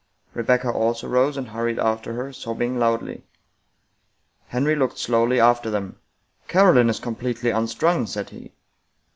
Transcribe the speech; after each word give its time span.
Re 0.33 0.41
becca 0.41 0.71
also 0.71 1.07
rose 1.07 1.37
and 1.37 1.49
hurried 1.49 1.77
after 1.77 2.13
her, 2.13 2.33
sobbing 2.33 2.79
loudly. 2.79 3.23
Henry 4.47 4.75
looked 4.75 4.97
slowly 4.97 5.39
after 5.39 5.69
them." 5.69 5.99
Caroline 6.47 6.89
is 6.89 6.99
completely 6.99 7.51
unstrung," 7.51 8.07
said 8.07 8.31
he. 8.31 8.51